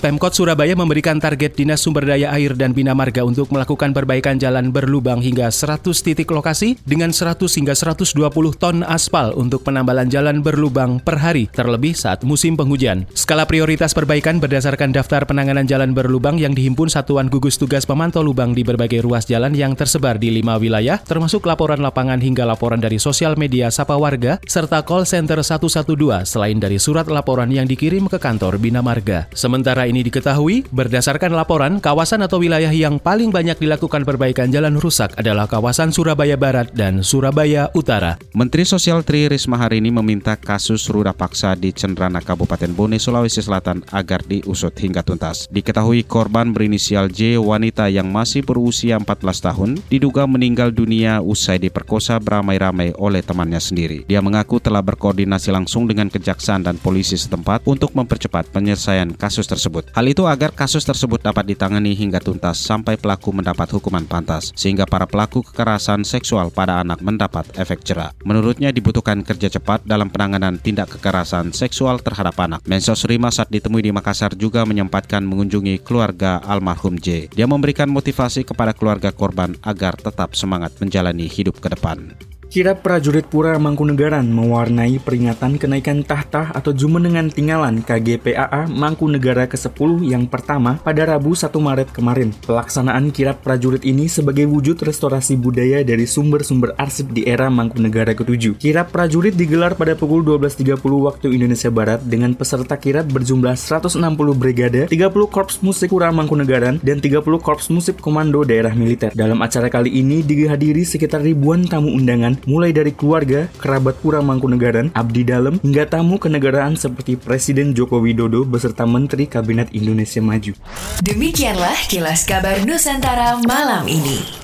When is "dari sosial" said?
22.80-23.36